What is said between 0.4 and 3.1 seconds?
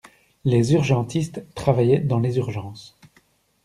Les urgentistes travaillent dans les urgences.